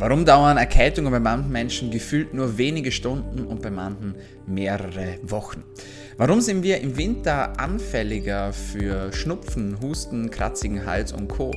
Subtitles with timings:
[0.00, 4.14] Warum dauern Erkältungen bei manchen Menschen gefühlt nur wenige Stunden und bei manchen
[4.46, 5.64] mehrere Wochen?
[6.16, 11.50] Warum sind wir im Winter anfälliger für Schnupfen, Husten, kratzigen Hals und Co?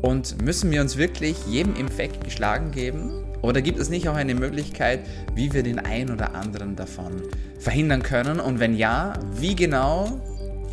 [0.00, 3.26] Und müssen wir uns wirklich jedem Infekt geschlagen geben?
[3.42, 5.00] Oder gibt es nicht auch eine Möglichkeit,
[5.34, 7.24] wie wir den einen oder anderen davon
[7.58, 8.40] verhindern können?
[8.40, 10.22] Und wenn ja, wie genau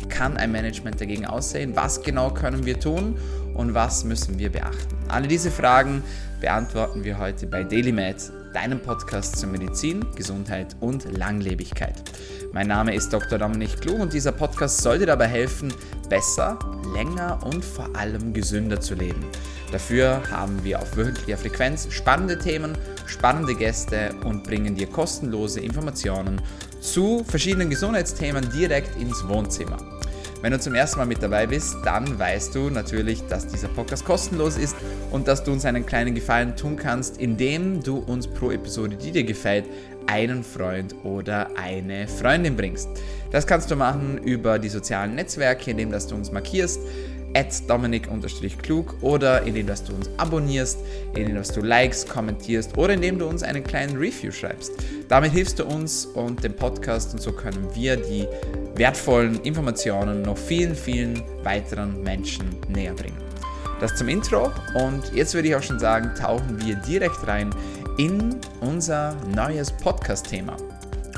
[0.08, 1.76] kann ein Management dagegen aussehen?
[1.76, 3.18] Was genau können wir tun?
[3.52, 4.96] Und was müssen wir beachten?
[5.08, 6.02] Alle diese Fragen
[6.40, 11.94] beantworten wir heute bei DailyMed, deinem Podcast zur Medizin, Gesundheit und Langlebigkeit.
[12.52, 13.38] Mein Name ist Dr.
[13.38, 15.72] Dominik Klug und dieser Podcast soll dir dabei helfen,
[16.08, 16.58] besser,
[16.94, 19.24] länger und vor allem gesünder zu leben.
[19.72, 26.40] Dafür haben wir auf wöchentlicher Frequenz spannende Themen, spannende Gäste und bringen dir kostenlose Informationen
[26.80, 29.97] zu verschiedenen Gesundheitsthemen direkt ins Wohnzimmer.
[30.40, 34.04] Wenn du zum ersten Mal mit dabei bist, dann weißt du natürlich, dass dieser Podcast
[34.04, 34.76] kostenlos ist
[35.10, 39.10] und dass du uns einen kleinen Gefallen tun kannst, indem du uns pro Episode, die
[39.10, 39.64] dir gefällt,
[40.06, 42.88] einen Freund oder eine Freundin bringst.
[43.32, 46.80] Das kannst du machen über die sozialen Netzwerke, indem dass du uns markierst
[47.34, 50.78] at dominik-klug oder indem dass du uns abonnierst,
[51.14, 54.72] indem dass du Likes kommentierst oder indem du uns einen kleinen Review schreibst.
[55.08, 58.26] Damit hilfst du uns und dem Podcast und so können wir die
[58.74, 63.18] wertvollen Informationen noch vielen, vielen weiteren Menschen näher bringen.
[63.80, 67.50] Das zum Intro und jetzt würde ich auch schon sagen, tauchen wir direkt rein
[67.96, 70.56] in unser neues Podcast-Thema.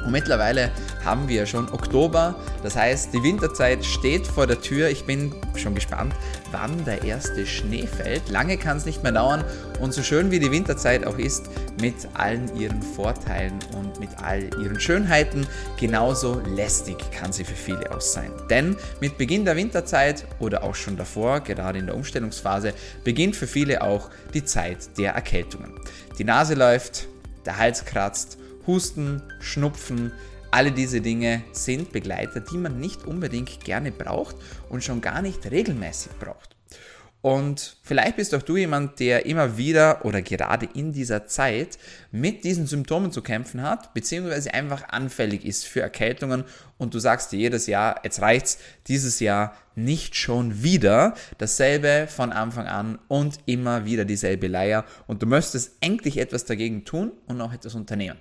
[0.04, 0.70] Und mittlerweile
[1.04, 4.88] haben wir schon Oktober, das heißt, die Winterzeit steht vor der Tür.
[4.88, 6.14] Ich bin schon gespannt,
[6.52, 8.28] wann der erste Schnee fällt.
[8.28, 9.44] Lange kann es nicht mehr dauern
[9.80, 11.48] und so schön wie die Winterzeit auch ist,
[11.80, 15.46] mit allen ihren Vorteilen und mit all ihren Schönheiten,
[15.78, 18.30] genauso lästig kann sie für viele auch sein.
[18.48, 23.46] Denn mit Beginn der Winterzeit oder auch schon davor, gerade in der Umstellungsphase, beginnt für
[23.46, 25.72] viele auch die Zeit der Erkältungen.
[26.18, 27.06] Die Nase läuft,
[27.46, 28.39] der Hals kratzt
[28.70, 30.12] Husten, Schnupfen,
[30.52, 34.36] alle diese Dinge sind Begleiter, die man nicht unbedingt gerne braucht
[34.68, 36.59] und schon gar nicht regelmäßig braucht.
[37.22, 41.78] Und vielleicht bist auch du jemand, der immer wieder oder gerade in dieser Zeit
[42.10, 46.44] mit diesen Symptomen zu kämpfen hat, beziehungsweise einfach anfällig ist für Erkältungen
[46.78, 52.32] und du sagst dir jedes Jahr, jetzt reicht's, dieses Jahr nicht schon wieder dasselbe von
[52.32, 57.38] Anfang an und immer wieder dieselbe Leier und du möchtest endlich etwas dagegen tun und
[57.42, 58.18] auch etwas unternehmen.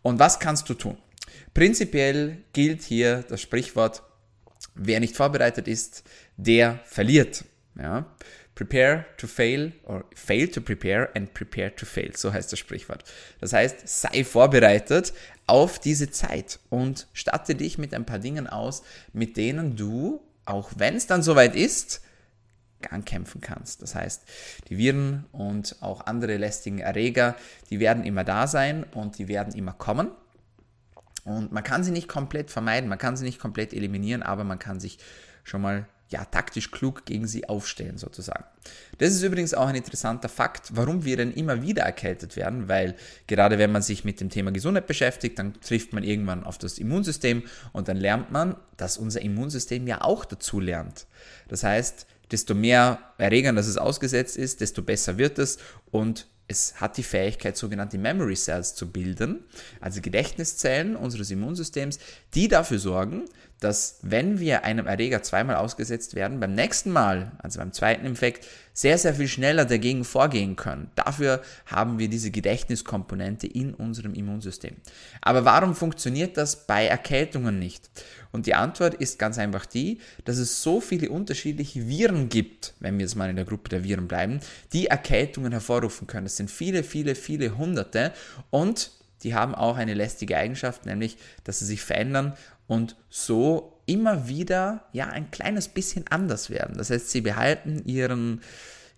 [0.00, 0.96] Und was kannst du tun?
[1.52, 4.02] Prinzipiell gilt hier das Sprichwort,
[4.74, 6.04] wer nicht vorbereitet ist,
[6.38, 7.44] der verliert.
[7.78, 8.06] Ja?
[8.54, 12.14] Prepare to fail or fail to prepare and prepare to fail.
[12.16, 13.04] So heißt das Sprichwort.
[13.40, 15.12] Das heißt, sei vorbereitet
[15.46, 18.82] auf diese Zeit und statte dich mit ein paar Dingen aus,
[19.12, 22.02] mit denen du, auch wenn es dann soweit ist,
[22.88, 23.82] ankämpfen kannst.
[23.82, 24.22] Das heißt,
[24.68, 27.36] die Viren und auch andere lästigen Erreger,
[27.68, 30.10] die werden immer da sein und die werden immer kommen.
[31.24, 34.58] Und man kann sie nicht komplett vermeiden, man kann sie nicht komplett eliminieren, aber man
[34.58, 34.98] kann sich
[35.44, 38.44] schon mal ja, taktisch klug gegen sie aufstellen sozusagen.
[38.98, 42.96] Das ist übrigens auch ein interessanter Fakt, warum wir denn immer wieder erkältet werden, weil
[43.28, 46.78] gerade wenn man sich mit dem Thema Gesundheit beschäftigt, dann trifft man irgendwann auf das
[46.78, 51.06] Immunsystem und dann lernt man, dass unser Immunsystem ja auch dazu lernt.
[51.48, 55.58] Das heißt, desto mehr Erregern das es ausgesetzt ist, desto besser wird es
[55.90, 59.44] und es hat die Fähigkeit, sogenannte Memory Cells zu bilden,
[59.80, 62.00] also Gedächtniszellen unseres Immunsystems,
[62.34, 63.26] die dafür sorgen,
[63.60, 68.46] dass wenn wir einem Erreger zweimal ausgesetzt werden, beim nächsten Mal, also beim zweiten Infekt,
[68.72, 70.90] sehr, sehr viel schneller dagegen vorgehen können.
[70.94, 74.76] Dafür haben wir diese Gedächtniskomponente in unserem Immunsystem.
[75.20, 77.90] Aber warum funktioniert das bei Erkältungen nicht?
[78.32, 82.96] Und die Antwort ist ganz einfach die, dass es so viele unterschiedliche Viren gibt, wenn
[82.96, 84.40] wir jetzt mal in der Gruppe der Viren bleiben,
[84.72, 86.26] die Erkältungen hervorrufen können.
[86.26, 88.12] Es sind viele, viele, viele Hunderte
[88.50, 92.34] und die haben auch eine lästige Eigenschaft, nämlich, dass sie sich verändern
[92.70, 96.78] und so immer wieder ja ein kleines bisschen anders werden.
[96.78, 98.42] Das heißt, sie behalten ihren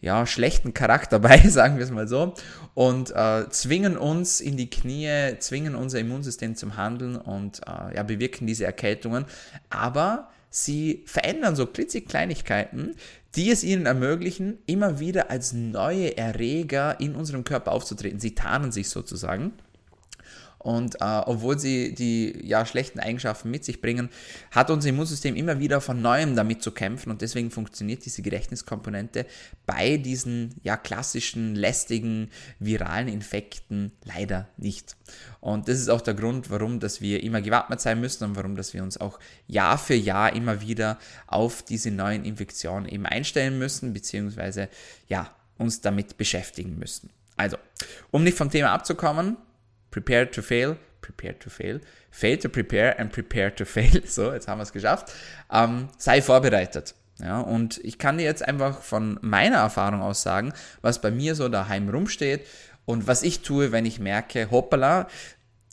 [0.02, 2.34] ja, schlechten Charakter bei, sagen wir es mal so,
[2.74, 8.02] und äh, zwingen uns in die Knie, zwingen unser Immunsystem zum Handeln und äh, ja,
[8.02, 9.24] bewirken diese Erkältungen.
[9.70, 12.96] Aber sie verändern so klitzekleinigkeiten,
[13.36, 18.20] die es ihnen ermöglichen, immer wieder als neue Erreger in unserem Körper aufzutreten.
[18.20, 19.54] Sie tarnen sich sozusagen.
[20.62, 24.10] Und äh, obwohl sie die ja, schlechten Eigenschaften mit sich bringen,
[24.52, 29.26] hat unser Immunsystem immer wieder von neuem damit zu kämpfen und deswegen funktioniert diese Gedächtniskomponente
[29.66, 32.30] bei diesen ja, klassischen, lästigen,
[32.60, 34.96] viralen Infekten leider nicht.
[35.40, 38.54] Und das ist auch der Grund, warum dass wir immer gewappnet sein müssen und warum
[38.54, 39.18] dass wir uns auch
[39.48, 44.68] Jahr für Jahr immer wieder auf diese neuen Infektionen eben einstellen müssen, beziehungsweise
[45.08, 47.10] ja, uns damit beschäftigen müssen.
[47.36, 47.56] Also,
[48.12, 49.36] um nicht vom Thema abzukommen,
[49.92, 51.78] prepare to fail, prepare to fail,
[52.10, 54.02] fail to prepare and prepare to fail.
[54.06, 55.12] So, jetzt haben wir es geschafft.
[55.52, 56.96] Ähm, sei vorbereitet.
[57.20, 61.36] Ja, und ich kann dir jetzt einfach von meiner Erfahrung aus sagen, was bei mir
[61.36, 62.46] so daheim rumsteht
[62.84, 65.06] und was ich tue, wenn ich merke, hoppala,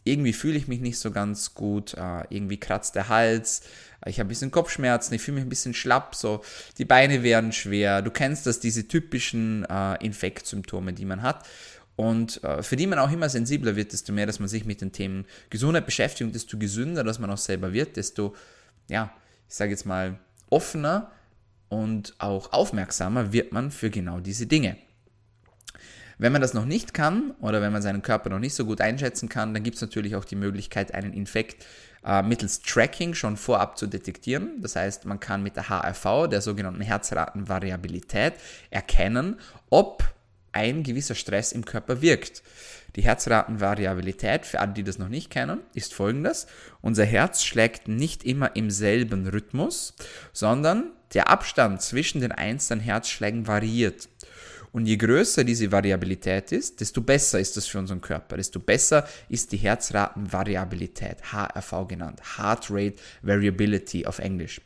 [0.04, 3.64] irgendwie fühle ich mich nicht so ganz gut, äh, irgendwie kratzt der Hals,
[4.06, 6.42] ich habe ein bisschen Kopfschmerzen, ich fühle mich ein bisschen schlapp, so
[6.78, 8.02] die Beine werden schwer.
[8.02, 11.46] Du kennst das, diese typischen äh, Infektsymptome, die man hat
[12.00, 14.80] und äh, für die man auch immer sensibler wird, desto mehr, dass man sich mit
[14.80, 18.34] den Themen Gesundheit beschäftigt und desto gesünder, dass man auch selber wird, desto,
[18.88, 19.12] ja,
[19.50, 20.18] ich sage jetzt mal,
[20.50, 21.12] offener
[21.68, 24.78] und auch aufmerksamer wird man für genau diese Dinge.
[26.18, 28.80] Wenn man das noch nicht kann oder wenn man seinen Körper noch nicht so gut
[28.80, 31.66] einschätzen kann, dann gibt es natürlich auch die Möglichkeit, einen Infekt
[32.06, 34.62] äh, mittels Tracking schon vorab zu detektieren.
[34.62, 38.36] Das heißt, man kann mit der HRV, der sogenannten Herzratenvariabilität,
[38.70, 39.36] erkennen,
[39.70, 40.14] ob
[40.52, 42.44] ein gewisser Stress im Körper wirkt.
[42.96, 46.48] Die Herzratenvariabilität, für alle, die das noch nicht kennen, ist folgendes.
[46.82, 49.94] Unser Herz schlägt nicht immer im selben Rhythmus,
[50.34, 54.10] sondern der Abstand zwischen den einzelnen Herzschlägen variiert.
[54.72, 59.08] Und je größer diese Variabilität ist, desto besser ist das für unseren Körper, desto besser
[59.28, 64.62] ist die Herzratenvariabilität, HRV genannt, Heart Rate Variability auf Englisch.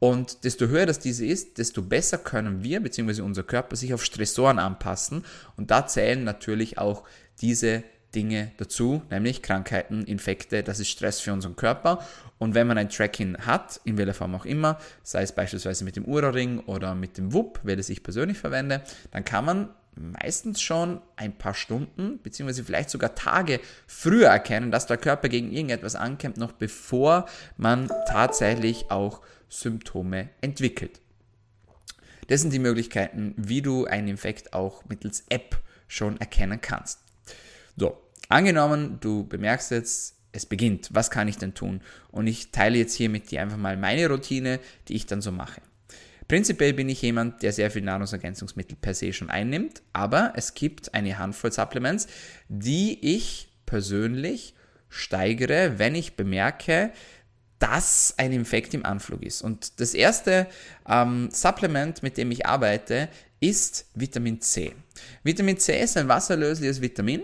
[0.00, 3.20] Und desto höher das diese ist, desto besser können wir bzw.
[3.20, 5.24] unser Körper sich auf Stressoren anpassen.
[5.56, 7.04] Und da zählen natürlich auch
[7.40, 12.04] diese Dinge dazu, nämlich Krankheiten, Infekte, das ist Stress für unseren Körper.
[12.38, 15.96] Und wenn man ein Tracking hat, in welcher Form auch immer, sei es beispielsweise mit
[15.96, 18.82] dem Ura-Ring oder mit dem WUP, welches ich persönlich verwende,
[19.12, 24.86] dann kann man meistens schon ein paar Stunden beziehungsweise vielleicht sogar Tage früher erkennen, dass
[24.86, 27.26] der Körper gegen irgendetwas ankämpft, noch bevor
[27.56, 29.20] man tatsächlich auch
[29.50, 31.00] Symptome entwickelt.
[32.28, 37.00] Das sind die Möglichkeiten, wie du einen Infekt auch mittels App schon erkennen kannst.
[37.76, 37.98] So,
[38.28, 41.80] angenommen, du bemerkst jetzt, es beginnt, was kann ich denn tun?
[42.12, 45.32] Und ich teile jetzt hier mit dir einfach mal meine Routine, die ich dann so
[45.32, 45.60] mache.
[46.28, 50.94] Prinzipiell bin ich jemand, der sehr viel Nahrungsergänzungsmittel per se schon einnimmt, aber es gibt
[50.94, 52.06] eine Handvoll Supplements,
[52.48, 54.54] die ich persönlich
[54.88, 56.92] steigere, wenn ich bemerke,
[57.60, 59.42] dass ein Infekt im Anflug ist.
[59.42, 60.48] Und das erste
[60.88, 63.08] ähm, Supplement, mit dem ich arbeite,
[63.38, 64.74] ist Vitamin C.
[65.22, 67.22] Vitamin C ist ein wasserlösliches Vitamin,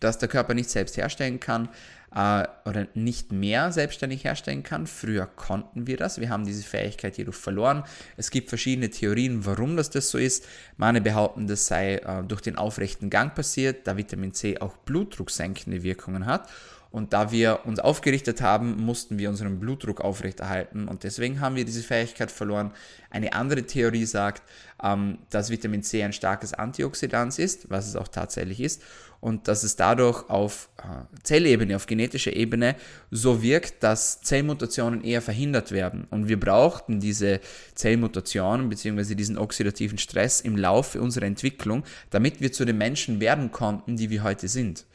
[0.00, 1.68] das der Körper nicht selbst herstellen kann
[2.14, 4.88] äh, oder nicht mehr selbstständig herstellen kann.
[4.88, 6.20] Früher konnten wir das.
[6.20, 7.84] Wir haben diese Fähigkeit jedoch verloren.
[8.16, 10.44] Es gibt verschiedene Theorien, warum das, das so ist.
[10.76, 15.84] Manche behaupten, das sei äh, durch den aufrechten Gang passiert, da Vitamin C auch blutdrucksenkende
[15.84, 16.48] Wirkungen hat.
[16.90, 21.64] Und da wir uns aufgerichtet haben, mussten wir unseren Blutdruck aufrechterhalten und deswegen haben wir
[21.64, 22.72] diese Fähigkeit verloren.
[23.10, 24.42] Eine andere Theorie sagt,
[24.82, 28.82] ähm, dass Vitamin C ein starkes Antioxidant ist, was es auch tatsächlich ist,
[29.20, 30.82] und dass es dadurch auf äh,
[31.22, 32.74] Zellebene, auf genetischer Ebene
[33.10, 36.06] so wirkt, dass Zellmutationen eher verhindert werden.
[36.10, 37.40] Und wir brauchten diese
[37.74, 39.14] Zellmutationen bzw.
[39.14, 44.10] diesen oxidativen Stress im Laufe unserer Entwicklung, damit wir zu den Menschen werden konnten, die
[44.10, 44.86] wir heute sind.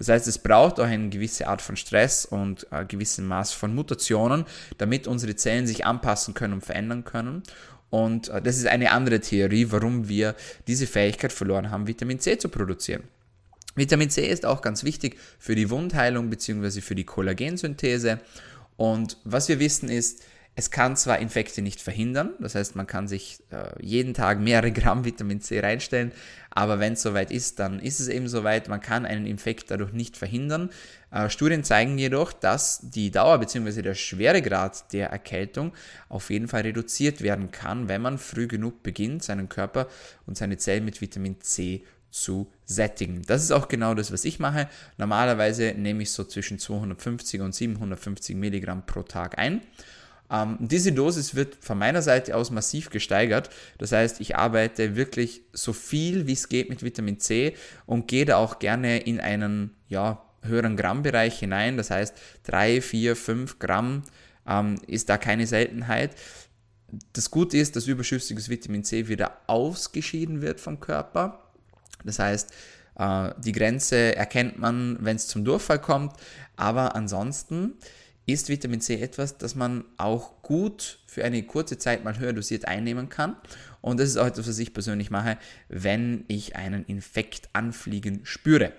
[0.00, 3.74] Das heißt, es braucht auch eine gewisse Art von Stress und ein gewisses Maß von
[3.74, 4.46] Mutationen,
[4.78, 7.42] damit unsere Zellen sich anpassen können und verändern können.
[7.90, 10.34] Und äh, das ist eine andere Theorie, warum wir
[10.66, 13.02] diese Fähigkeit verloren haben, Vitamin C zu produzieren.
[13.74, 16.80] Vitamin C ist auch ganz wichtig für die Wundheilung bzw.
[16.80, 18.20] für die Kollagensynthese.
[18.78, 20.22] Und was wir wissen ist,
[20.60, 24.70] es kann zwar Infekte nicht verhindern, das heißt, man kann sich äh, jeden Tag mehrere
[24.70, 26.12] Gramm Vitamin C reinstellen,
[26.50, 28.68] aber wenn es soweit ist, dann ist es eben soweit.
[28.68, 30.68] Man kann einen Infekt dadurch nicht verhindern.
[31.10, 33.80] Äh, Studien zeigen jedoch, dass die Dauer bzw.
[33.80, 35.72] der Schweregrad der Erkältung
[36.10, 39.88] auf jeden Fall reduziert werden kann, wenn man früh genug beginnt, seinen Körper
[40.26, 43.22] und seine Zellen mit Vitamin C zu sättigen.
[43.26, 44.68] Das ist auch genau das, was ich mache.
[44.98, 49.62] Normalerweise nehme ich so zwischen 250 und 750 Milligramm pro Tag ein.
[50.30, 53.50] Ähm, diese Dosis wird von meiner Seite aus massiv gesteigert.
[53.78, 57.54] Das heißt, ich arbeite wirklich so viel wie es geht mit Vitamin C
[57.86, 61.76] und gehe da auch gerne in einen ja, höheren Grammbereich hinein.
[61.76, 64.02] Das heißt, 3, 4, 5 Gramm
[64.46, 66.14] ähm, ist da keine Seltenheit.
[67.12, 71.50] Das Gute ist, dass überschüssiges Vitamin C wieder ausgeschieden wird vom Körper.
[72.04, 72.52] Das heißt,
[72.98, 76.14] äh, die Grenze erkennt man, wenn es zum Durchfall kommt.
[76.56, 77.74] Aber ansonsten
[78.26, 82.66] ist Vitamin C etwas, das man auch gut für eine kurze Zeit mal höher dosiert
[82.66, 83.36] einnehmen kann.
[83.80, 88.72] Und das ist auch etwas, was ich persönlich mache, wenn ich einen Infekt anfliegen spüre.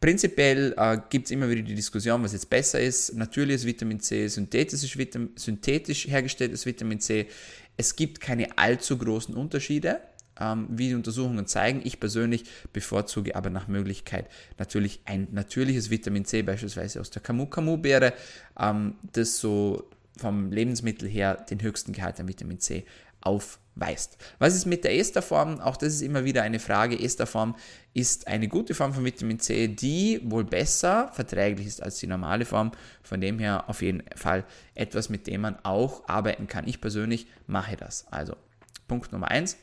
[0.00, 3.14] Prinzipiell äh, gibt es immer wieder die Diskussion, was jetzt besser ist.
[3.14, 7.28] Natürliches Vitamin C, synthetisches Vitamin, synthetisch hergestelltes Vitamin C.
[7.76, 10.00] Es gibt keine allzu großen Unterschiede.
[10.40, 11.80] Ähm, wie die Untersuchungen zeigen.
[11.84, 14.28] Ich persönlich bevorzuge aber nach Möglichkeit
[14.58, 18.12] natürlich ein natürliches Vitamin C, beispielsweise aus der Camu-Camu-Beere,
[18.58, 22.84] ähm, das so vom Lebensmittel her den höchsten Gehalt an Vitamin C
[23.20, 24.18] aufweist.
[24.38, 25.60] Was ist mit der Esterform?
[25.60, 26.98] Auch das ist immer wieder eine Frage.
[26.98, 27.56] Esterform
[27.92, 32.44] ist eine gute Form von Vitamin C, die wohl besser verträglich ist als die normale
[32.44, 32.72] Form.
[33.02, 34.44] Von dem her auf jeden Fall
[34.74, 36.66] etwas, mit dem man auch arbeiten kann.
[36.66, 38.06] Ich persönlich mache das.
[38.10, 38.36] Also
[38.88, 39.56] Punkt Nummer eins: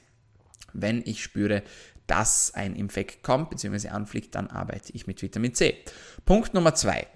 [0.73, 1.63] Wenn ich spüre,
[2.07, 3.89] dass ein Infekt kommt bzw.
[3.89, 5.75] anfliegt, dann arbeite ich mit Vitamin C.
[6.25, 7.07] Punkt Nummer zwei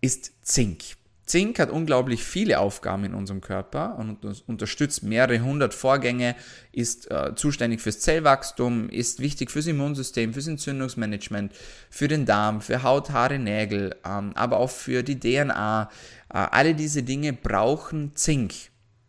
[0.00, 0.96] ist Zink.
[1.26, 6.36] Zink hat unglaublich viele Aufgaben in unserem Körper und unterstützt mehrere hundert Vorgänge,
[6.70, 11.52] ist äh, zuständig fürs Zellwachstum, ist wichtig fürs Immunsystem, fürs Entzündungsmanagement,
[11.90, 15.90] für den Darm, für Haut, Haare, Nägel, ähm, aber auch für die DNA.
[16.28, 18.54] Äh, alle diese Dinge brauchen Zink.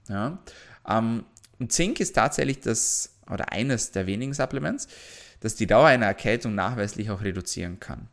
[0.10, 0.40] Ja?
[0.90, 1.24] Ähm,
[1.68, 4.88] Zink ist tatsächlich das oder eines der wenigen Supplements,
[5.40, 8.08] das die Dauer einer Erkältung nachweislich auch reduzieren kann.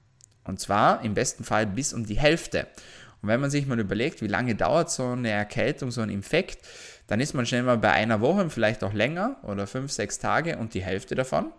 [0.44, 2.66] Und zwar im besten Fall bis um die Hälfte.
[3.22, 6.58] Und wenn man sich mal überlegt, wie lange dauert so eine Erkältung, so ein Infekt,
[7.06, 10.58] dann ist man schnell mal bei einer Woche, vielleicht auch länger oder fünf, sechs Tage
[10.58, 11.52] und die Hälfte davon.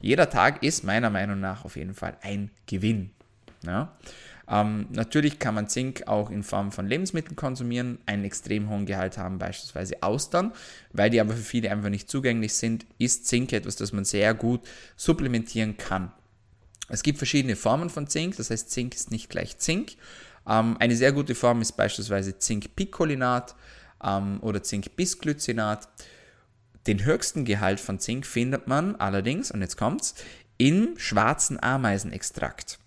[0.00, 3.10] Jeder Tag ist meiner Meinung nach auf jeden Fall ein Gewinn.
[3.64, 3.96] Ja?
[4.48, 9.16] Ähm, natürlich kann man Zink auch in Form von Lebensmitteln konsumieren, einen extrem hohen Gehalt
[9.16, 10.52] haben, beispielsweise Austern,
[10.92, 14.34] weil die aber für viele einfach nicht zugänglich sind, ist Zink etwas, das man sehr
[14.34, 14.60] gut
[14.96, 16.12] supplementieren kann.
[16.88, 19.92] Es gibt verschiedene Formen von Zink, das heißt, Zink ist nicht gleich Zink.
[20.46, 23.54] Ähm, eine sehr gute Form ist beispielsweise Zinkpicolinat
[24.02, 25.88] ähm, oder Zinkbisglycinat.
[26.86, 30.14] Den höchsten Gehalt von Zink findet man allerdings, und jetzt kommt's,
[30.58, 32.78] im schwarzen Ameisenextrakt.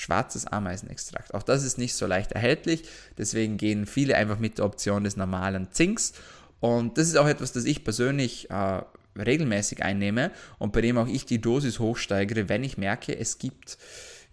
[0.00, 1.34] Schwarzes Ameisenextrakt.
[1.34, 2.84] Auch das ist nicht so leicht erhältlich,
[3.18, 6.12] deswegen gehen viele einfach mit der Option des normalen Zinks.
[6.60, 8.82] Und das ist auch etwas, das ich persönlich äh,
[9.18, 13.78] regelmäßig einnehme und bei dem auch ich die Dosis hochsteigere, wenn ich merke, es gibt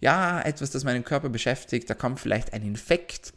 [0.00, 3.32] ja, etwas, das meinen Körper beschäftigt, da kommt vielleicht ein Infekt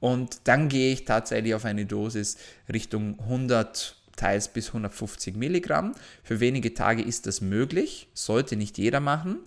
[0.00, 2.36] und dann gehe ich tatsächlich auf eine Dosis
[2.72, 5.94] Richtung 100 teils bis 150 Milligramm.
[6.22, 9.38] Für wenige Tage ist das möglich, sollte nicht jeder machen,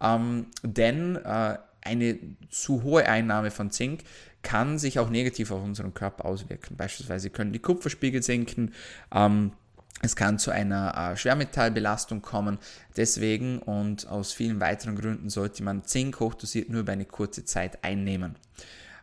[0.00, 2.18] ähm, denn äh, eine
[2.50, 4.04] zu hohe Einnahme von Zink
[4.42, 6.76] kann sich auch negativ auf unseren Körper auswirken.
[6.76, 8.72] Beispielsweise können die Kupferspiegel sinken.
[9.12, 9.52] Ähm,
[10.00, 12.58] es kann zu einer äh, Schwermetallbelastung kommen.
[12.96, 17.82] Deswegen und aus vielen weiteren Gründen sollte man Zink hochdosiert nur über eine kurze Zeit
[17.82, 18.36] einnehmen.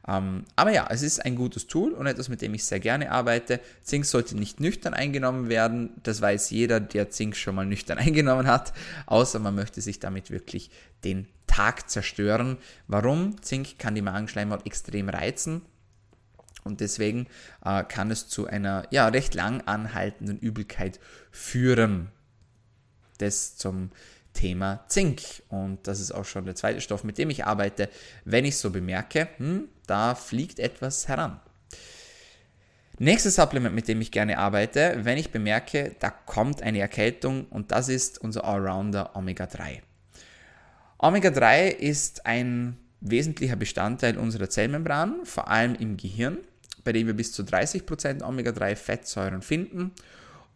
[0.08, 3.12] Ähm, aber ja, es ist ein gutes Tool und etwas, mit dem ich sehr gerne
[3.12, 3.60] arbeite.
[3.84, 5.90] Zink sollte nicht nüchtern eingenommen werden.
[6.04, 8.74] Das weiß jeder, der Zink schon mal nüchtern eingenommen hat,
[9.06, 10.70] außer man möchte sich damit wirklich
[11.04, 12.58] den Tag zerstören.
[12.88, 13.42] Warum?
[13.42, 15.62] Zink kann die Magenschleimhaut extrem reizen
[16.66, 17.28] und deswegen
[17.64, 21.00] äh, kann es zu einer ja, recht lang anhaltenden Übelkeit
[21.32, 22.12] führen.
[23.20, 23.92] Das zum
[24.34, 25.22] Thema Zink.
[25.48, 27.88] Und das ist auch schon der zweite Stoff, mit dem ich arbeite,
[28.26, 31.40] wenn ich so bemerke, hm, da fliegt etwas heran.
[33.00, 37.72] Nächstes Supplement, mit dem ich gerne arbeite, wenn ich bemerke, da kommt eine Erkältung und
[37.72, 39.85] das ist unser Allrounder Omega-3.
[40.98, 46.38] Omega-3 ist ein wesentlicher Bestandteil unserer Zellmembran, vor allem im Gehirn
[46.86, 49.92] bei dem wir bis zu 30% Omega-3-Fettsäuren finden.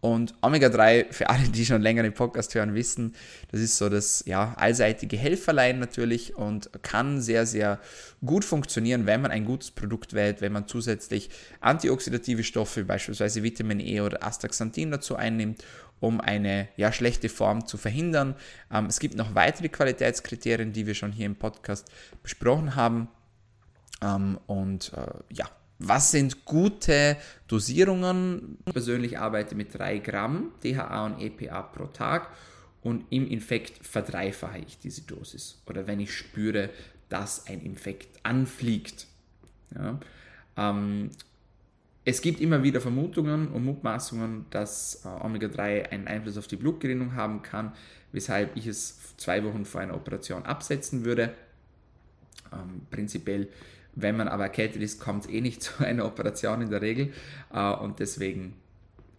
[0.02, 3.16] Und Omega-3, für alle, die schon länger den Podcast hören, wissen,
[3.52, 7.80] das ist so das ja, allseitige Helferlein natürlich und kann sehr, sehr
[8.26, 11.30] gut funktionieren, wenn man ein gutes Produkt wählt, wenn man zusätzlich
[11.60, 15.66] antioxidative Stoffe, beispielsweise Vitamin E oder Astaxanthin dazu einnimmt,
[16.00, 18.36] um eine ja, schlechte Form zu verhindern.
[18.72, 21.92] Ähm, es gibt noch weitere Qualitätskriterien, die wir schon hier im Podcast
[22.24, 23.10] besprochen haben.
[24.02, 27.18] Ähm, und äh, ja, was sind gute
[27.48, 28.58] Dosierungen?
[28.66, 32.30] Ich persönlich arbeite mit 3 Gramm DHA und EPA pro Tag
[32.82, 35.62] und im Infekt verdreifache ich diese Dosis.
[35.66, 36.70] Oder wenn ich spüre,
[37.08, 39.08] dass ein Infekt anfliegt.
[39.74, 40.00] Ja.
[40.58, 41.10] Ähm,
[42.06, 47.16] es gibt immer wieder Vermutungen und Mutmaßungen, dass äh, Omega-3 einen Einfluss auf die Blutgerinnung
[47.16, 47.74] haben kann,
[48.12, 51.34] weshalb ich es zwei Wochen vor einer Operation absetzen würde.
[52.52, 53.50] Ähm, prinzipiell
[54.02, 57.14] wenn man aber erkältet ist, kommt es eh nicht zu einer Operation in der Regel.
[57.54, 58.56] Äh, und deswegen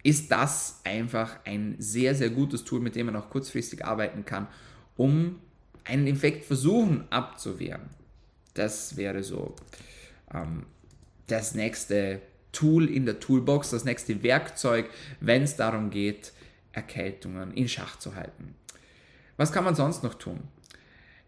[0.03, 4.47] ist das einfach ein sehr, sehr gutes Tool, mit dem man auch kurzfristig arbeiten kann,
[4.97, 5.39] um
[5.83, 7.89] einen Infekt versuchen abzuwehren.
[8.53, 9.55] Das wäre so
[10.33, 10.65] ähm,
[11.27, 12.21] das nächste
[12.51, 16.33] Tool in der Toolbox, das nächste Werkzeug, wenn es darum geht,
[16.73, 18.55] Erkältungen in Schach zu halten.
[19.37, 20.41] Was kann man sonst noch tun?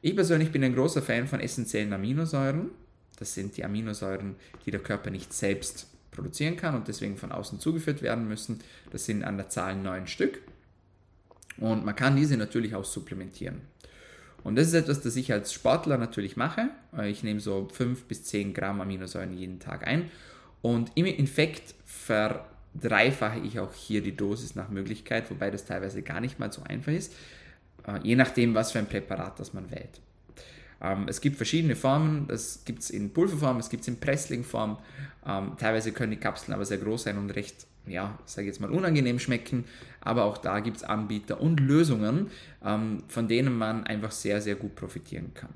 [0.02, 2.72] Ich persönlich bin ein großer Fan von essentiellen Aminosäuren.
[3.24, 7.58] Das sind die Aminosäuren, die der Körper nicht selbst produzieren kann und deswegen von außen
[7.58, 8.60] zugeführt werden müssen.
[8.92, 10.42] Das sind an der Zahl neun Stück.
[11.56, 13.62] Und man kann diese natürlich auch supplementieren.
[14.44, 16.68] Und das ist etwas, das ich als Sportler natürlich mache.
[17.06, 20.12] Ich nehme so 5 bis 10 Gramm Aminosäuren jeden Tag ein.
[20.62, 26.20] Und im Infekt verdreifache ich auch hier die Dosis nach Möglichkeit, wobei das teilweise gar
[26.20, 27.16] nicht mal so einfach ist,
[27.88, 30.02] äh, je nachdem, was für ein Präparat das man wählt.
[30.84, 34.78] Ähm, es gibt verschiedene Formen, das gibt es in Pulverform, es gibt es in Pressling-Form.
[35.26, 38.62] Ähm, teilweise können die Kapseln aber sehr groß sein und recht ja, sage ich jetzt
[38.62, 39.66] mal, unangenehm schmecken,
[40.02, 42.28] aber auch da gibt es Anbieter und Lösungen,
[42.64, 45.50] ähm, von denen man einfach sehr, sehr gut profitieren kann.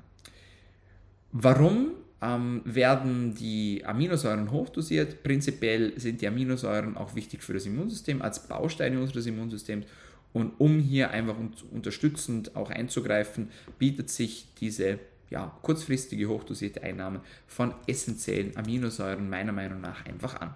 [1.32, 5.22] Warum ähm, werden die Aminosäuren hochdosiert?
[5.22, 9.86] Prinzipiell sind die Aminosäuren auch wichtig für das Immunsystem als Bausteine unseres Immunsystems
[10.32, 11.36] und um hier einfach
[11.70, 14.98] unterstützend auch einzugreifen, bietet sich diese
[15.30, 20.54] ja, kurzfristige hochdosierte Einnahme von essentiellen Aminosäuren meiner Meinung nach einfach an.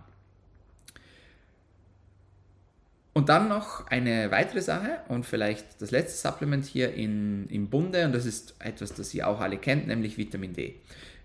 [3.14, 8.06] Und dann noch eine weitere Sache und vielleicht das letzte Supplement hier in, im Bunde
[8.06, 10.76] und das ist etwas, das ihr auch alle kennt, nämlich Vitamin D.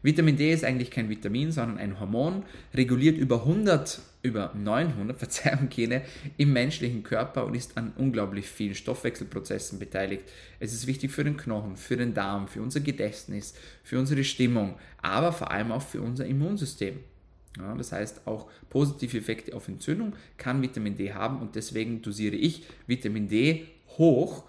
[0.04, 5.70] Vitamin D ist eigentlich kein Vitamin, sondern ein Hormon, reguliert über 100, über 900, Verzeihung,
[5.70, 6.04] Gene
[6.38, 10.24] im menschlichen Körper und ist an unglaublich vielen Stoffwechselprozessen beteiligt.
[10.60, 14.76] Es ist wichtig für den Knochen, für den Darm, für unser Gedächtnis, für unsere Stimmung,
[15.02, 17.00] aber vor allem auch für unser Immunsystem.
[17.58, 22.36] Ja, das heißt, auch positive Effekte auf Entzündung kann Vitamin D haben und deswegen dosiere
[22.36, 23.66] ich Vitamin D
[23.98, 24.44] hoch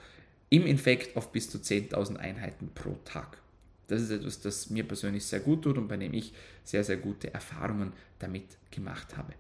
[0.51, 3.39] im Infekt auf bis zu 10.000 Einheiten pro Tag.
[3.89, 6.33] Das ist etwas, das mir persönlich sehr gut tut und bei dem ich
[6.65, 9.33] sehr, sehr gute Erfahrungen damit gemacht habe.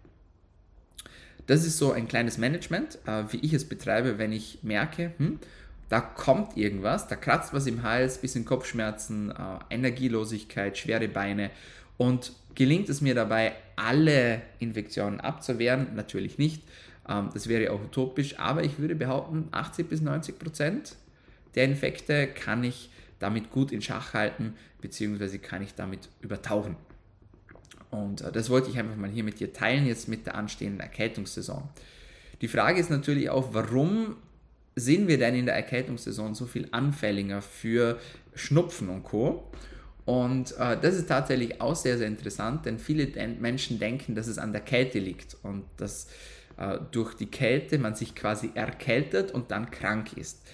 [1.47, 5.39] Das ist so ein kleines Management, äh, wie ich es betreibe, wenn ich merke, hm,
[5.89, 9.35] da kommt irgendwas, da kratzt was im Hals, bisschen Kopfschmerzen, äh,
[9.75, 11.51] Energielosigkeit, schwere Beine
[11.97, 15.95] und gelingt es mir dabei, alle Infektionen abzuwehren?
[15.95, 16.63] Natürlich nicht.
[17.09, 20.97] Ähm, das wäre auch utopisch, aber ich würde behaupten, 80 bis 90 Prozent
[21.55, 26.77] der Infekte kann ich damit gut in Schach halten, beziehungsweise kann ich damit übertauchen.
[27.91, 30.81] Und äh, das wollte ich einfach mal hier mit dir teilen, jetzt mit der anstehenden
[30.81, 31.69] Erkältungssaison.
[32.41, 34.17] Die Frage ist natürlich auch, warum
[34.77, 37.99] sind wir denn in der Erkältungssaison so viel anfälliger für
[38.35, 39.51] Schnupfen und Co.
[40.05, 43.09] Und äh, das ist tatsächlich auch sehr, sehr interessant, denn viele
[43.41, 46.09] Menschen denken, dass es an der Kälte liegt und dass
[46.57, 50.47] äh, durch die Kälte man sich quasi erkältet und dann krank ist.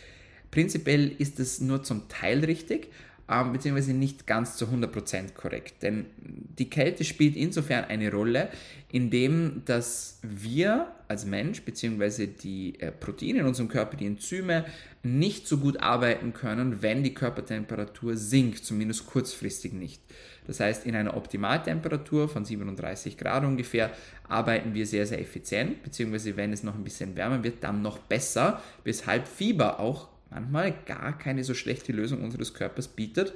[0.54, 2.86] Prinzipiell ist es nur zum Teil richtig,
[3.28, 5.82] ähm, beziehungsweise nicht ganz zu 100% korrekt.
[5.82, 8.50] Denn die Kälte spielt insofern eine Rolle,
[8.88, 14.64] indem dass wir als Mensch, beziehungsweise die äh, Proteine in unserem Körper, die Enzyme,
[15.02, 20.00] nicht so gut arbeiten können, wenn die Körpertemperatur sinkt, zumindest kurzfristig nicht.
[20.46, 23.90] Das heißt, in einer Optimaltemperatur von 37 Grad ungefähr
[24.28, 27.98] arbeiten wir sehr, sehr effizient, beziehungsweise wenn es noch ein bisschen wärmer wird, dann noch
[27.98, 33.32] besser, weshalb Fieber auch manchmal gar keine so schlechte Lösung unseres Körpers bietet,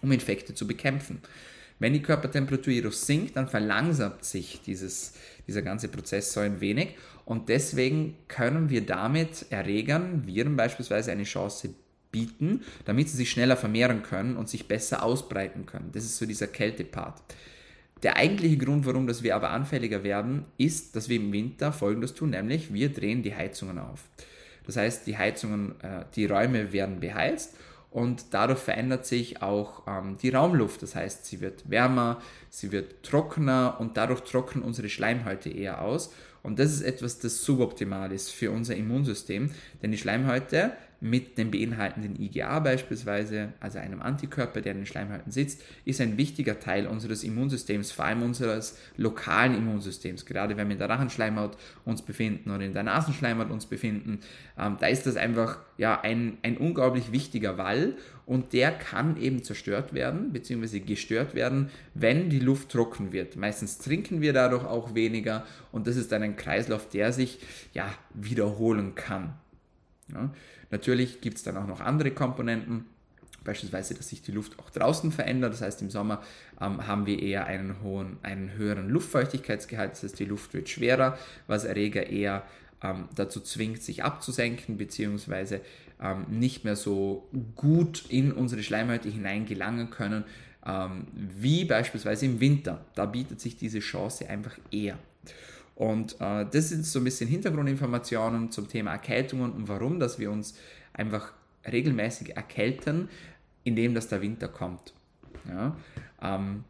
[0.00, 1.20] um Infekte zu bekämpfen.
[1.78, 5.14] Wenn die Körpertemperatur jedoch sinkt, dann verlangsamt sich dieses,
[5.48, 11.24] dieser ganze Prozess so ein wenig und deswegen können wir damit Erregern, Viren beispielsweise, eine
[11.24, 11.74] Chance
[12.12, 15.90] bieten, damit sie sich schneller vermehren können und sich besser ausbreiten können.
[15.92, 17.20] Das ist so dieser Kältepart.
[18.02, 22.14] Der eigentliche Grund, warum dass wir aber anfälliger werden, ist, dass wir im Winter Folgendes
[22.14, 24.04] tun, nämlich wir drehen die Heizungen auf.
[24.66, 27.56] Das heißt, die Heizungen, äh, die Räume werden beheizt
[27.90, 30.82] und dadurch verändert sich auch ähm, die Raumluft.
[30.82, 36.12] Das heißt, sie wird wärmer, sie wird trockener und dadurch trocknen unsere Schleimhäute eher aus.
[36.42, 39.50] Und das ist etwas, das suboptimal ist für unser Immunsystem,
[39.82, 45.32] denn die Schleimhäute mit dem beinhaltenden IgA beispielsweise, also einem Antikörper, der in den Schleimhäuten
[45.32, 50.26] sitzt, ist ein wichtiger Teil unseres Immunsystems, vor allem unseres lokalen Immunsystems.
[50.26, 54.20] Gerade wenn wir in der Rachenschleimhaut uns befinden oder in der Nasenschleimhaut uns befinden,
[54.56, 59.42] ähm, da ist das einfach ja, ein, ein unglaublich wichtiger Wall und der kann eben
[59.42, 60.78] zerstört werden bzw.
[60.78, 63.34] gestört werden, wenn die Luft trocken wird.
[63.34, 67.40] Meistens trinken wir dadurch auch weniger und das ist dann ein Kreislauf, der sich
[67.72, 69.34] ja wiederholen kann.
[70.12, 70.32] Ja.
[70.70, 72.86] Natürlich gibt es dann auch noch andere Komponenten,
[73.44, 75.52] beispielsweise, dass sich die Luft auch draußen verändert.
[75.52, 76.22] Das heißt, im Sommer
[76.60, 81.18] ähm, haben wir eher einen, hohen, einen höheren Luftfeuchtigkeitsgehalt, das heißt, die Luft wird schwerer,
[81.46, 82.44] was Erreger eher
[82.82, 85.60] ähm, dazu zwingt, sich abzusenken, beziehungsweise
[86.00, 90.24] ähm, nicht mehr so gut in unsere Schleimhäute hineingelangen können,
[90.66, 92.84] ähm, wie beispielsweise im Winter.
[92.94, 94.98] Da bietet sich diese Chance einfach eher.
[95.74, 100.30] Und äh, das sind so ein bisschen Hintergrundinformationen zum Thema Erkältungen und warum, dass wir
[100.30, 100.54] uns
[100.92, 101.32] einfach
[101.70, 103.08] regelmäßig erkälten,
[103.64, 104.92] indem dass der Winter kommt.
[105.48, 105.76] Ja?
[106.20, 106.64] Ähm,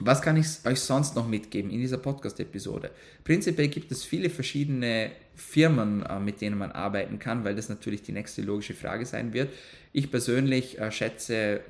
[0.00, 2.90] was kann ich euch sonst noch mitgeben in dieser Podcast-Episode?
[3.22, 8.02] Prinzipiell gibt es viele verschiedene Firmen, äh, mit denen man arbeiten kann, weil das natürlich
[8.02, 9.52] die nächste logische Frage sein wird.
[9.92, 11.60] Ich persönlich äh, schätze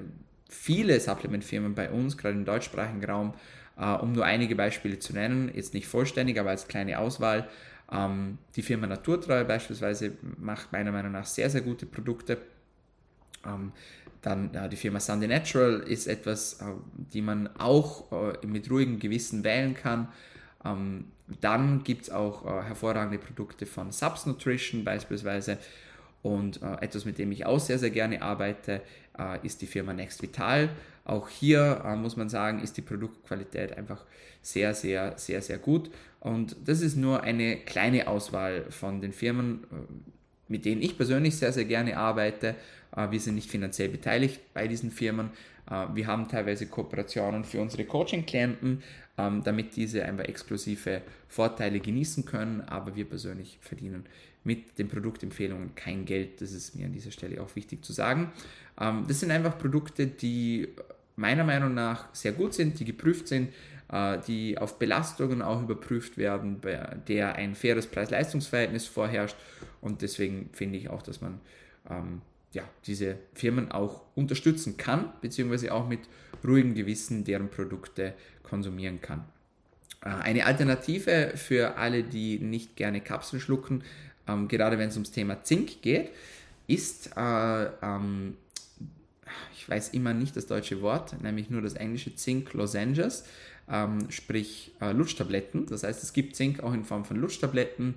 [0.48, 3.34] viele Supplement-Firmen bei uns, gerade im deutschsprachigen Raum,
[3.76, 7.48] um nur einige Beispiele zu nennen, jetzt nicht vollständig, aber als kleine Auswahl.
[7.90, 12.38] Ähm, die Firma Naturtreu beispielsweise macht meiner Meinung nach sehr, sehr gute Produkte.
[13.46, 13.72] Ähm,
[14.22, 16.64] dann die Firma Sunday Natural ist etwas, äh,
[17.12, 20.08] die man auch äh, mit ruhigem Gewissen wählen kann.
[20.64, 21.06] Ähm,
[21.40, 25.58] dann gibt es auch äh, hervorragende Produkte von Subs Nutrition beispielsweise.
[26.22, 28.80] Und äh, etwas, mit dem ich auch sehr, sehr gerne arbeite,
[29.18, 30.70] äh, ist die Firma Next Vital.
[31.04, 34.04] Auch hier äh, muss man sagen, ist die Produktqualität einfach
[34.42, 35.90] sehr, sehr, sehr, sehr gut.
[36.20, 39.64] Und das ist nur eine kleine Auswahl von den Firmen,
[40.48, 42.54] mit denen ich persönlich sehr, sehr gerne arbeite.
[42.96, 45.30] Äh, wir sind nicht finanziell beteiligt bei diesen Firmen.
[45.70, 48.82] Äh, wir haben teilweise Kooperationen für unsere Coaching-Klienten,
[49.18, 52.62] ähm, damit diese einfach exklusive Vorteile genießen können.
[52.62, 54.06] Aber wir persönlich verdienen
[54.44, 56.40] mit den Produktempfehlungen kein Geld.
[56.40, 58.32] Das ist mir an dieser Stelle auch wichtig zu sagen.
[58.78, 60.68] Ähm, das sind einfach Produkte, die
[61.16, 63.52] meiner Meinung nach sehr gut sind, die geprüft sind,
[63.90, 69.36] äh, die auf Belastungen auch überprüft werden, bei der ein faires Preis-Leistungs-Verhältnis vorherrscht.
[69.80, 71.40] Und deswegen finde ich auch, dass man
[71.90, 72.22] ähm,
[72.52, 76.00] ja, diese Firmen auch unterstützen kann, beziehungsweise auch mit
[76.44, 79.24] ruhigem Gewissen deren Produkte konsumieren kann.
[80.02, 83.82] Äh, eine Alternative für alle, die nicht gerne Kapseln schlucken,
[84.26, 86.10] ähm, gerade wenn es ums Thema Zink geht,
[86.66, 88.36] ist, äh, ähm,
[89.54, 93.24] ich weiß immer nicht das deutsche Wort, nämlich nur das englische Zink Lozenges,
[93.70, 95.66] ähm, sprich äh, Lutschtabletten.
[95.66, 97.94] Das heißt, es gibt Zink auch in Form von Lutschtabletten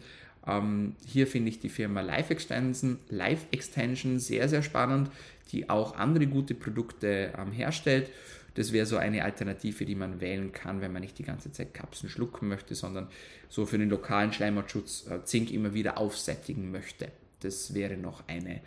[0.47, 5.11] ähm, hier finde ich die Firma Life Extension, Life Extension sehr, sehr spannend,
[5.51, 8.09] die auch andere gute Produkte ähm, herstellt.
[8.55, 11.73] Das wäre so eine Alternative, die man wählen kann, wenn man nicht die ganze Zeit
[11.73, 13.07] Kapseln schlucken möchte, sondern
[13.49, 17.11] so für den lokalen Schleimhautschutz äh, Zink immer wieder aufsättigen möchte.
[17.41, 18.61] Das wäre noch eine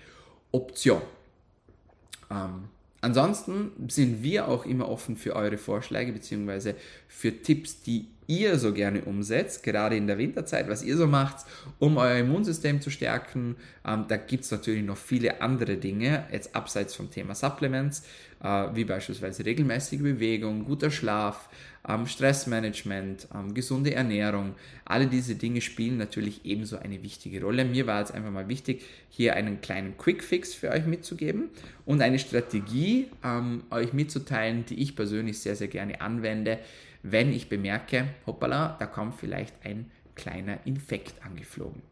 [0.52, 1.02] Option.
[2.30, 2.68] Ähm,
[3.00, 6.74] ansonsten sind wir auch immer offen für eure Vorschläge bzw.
[7.08, 11.46] für Tipps, die ihr so gerne umsetzt, gerade in der Winterzeit, was ihr so macht,
[11.78, 13.56] um euer Immunsystem zu stärken.
[13.86, 18.04] Ähm, da gibt es natürlich noch viele andere Dinge, jetzt abseits vom Thema Supplements,
[18.42, 21.48] äh, wie beispielsweise regelmäßige Bewegung, guter Schlaf,
[21.88, 24.54] ähm, Stressmanagement, ähm, gesunde Ernährung.
[24.84, 27.64] Alle diese Dinge spielen natürlich ebenso eine wichtige Rolle.
[27.64, 31.48] Mir war jetzt einfach mal wichtig, hier einen kleinen Quick-Fix für euch mitzugeben
[31.86, 36.58] und eine Strategie ähm, euch mitzuteilen, die ich persönlich sehr, sehr gerne anwende
[37.02, 41.82] wenn ich bemerke, hoppala, da kommt vielleicht ein kleiner Infekt angeflogen.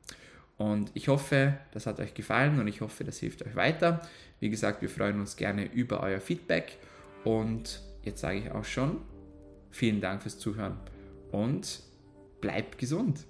[0.57, 4.03] Und ich hoffe, das hat euch gefallen und ich hoffe, das hilft euch weiter.
[4.41, 6.79] Wie gesagt, wir freuen uns gerne über euer Feedback.
[7.25, 9.01] Und jetzt sage ich auch schon,
[9.71, 10.77] vielen Dank fürs Zuhören
[11.31, 11.83] und
[12.41, 13.25] bleibt gesund.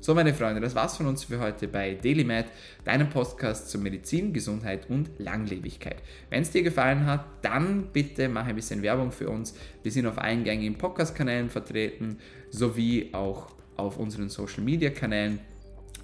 [0.00, 2.46] So, meine Freunde, das war's von uns für heute bei DailyMed,
[2.84, 5.96] deinem Podcast zur Medizin, Gesundheit und Langlebigkeit.
[6.30, 9.54] Wenn es dir gefallen hat, dann bitte mach ein bisschen Werbung für uns.
[9.82, 12.18] Wir sind auf allen gängigen Podcast-Kanälen vertreten,
[12.50, 15.40] sowie auch auf unseren Social-Media-Kanälen,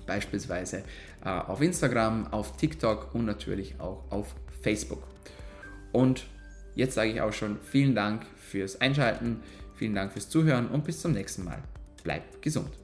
[0.07, 0.83] beispielsweise
[1.24, 5.04] äh, auf Instagram, auf TikTok und natürlich auch auf Facebook.
[5.92, 6.26] Und
[6.74, 9.40] jetzt sage ich auch schon vielen Dank fürs Einschalten,
[9.76, 11.62] vielen Dank fürs Zuhören und bis zum nächsten Mal.
[12.02, 12.83] Bleibt gesund.